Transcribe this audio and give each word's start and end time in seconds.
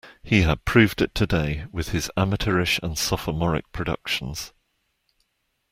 He 0.23 0.41
had 0.41 0.65
proved 0.65 0.99
it 1.03 1.13
today, 1.13 1.67
with 1.71 1.89
his 1.89 2.09
amateurish 2.17 2.79
and 2.81 2.97
sophomoric 2.97 3.71
productions. 3.71 4.51